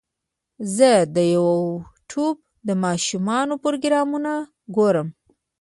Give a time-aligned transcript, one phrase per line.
[0.75, 4.31] زه د یوټیوب د ماشومانو پروګرامونه
[4.75, 5.07] ګورم.